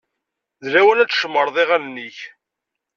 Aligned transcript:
D 0.63 0.65
lawan 0.73 1.01
ad 1.03 1.09
tcemmṛeḍ 1.09 1.55
iɣallen-ik. 1.63 2.19